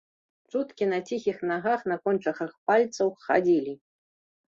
Чуткі 0.53 0.87
на 0.93 0.99
ціхіх 1.09 1.37
нагах, 1.51 1.79
на 1.93 1.99
кончыках 2.07 2.59
пальцаў 2.71 3.17
хадзілі. 3.27 3.81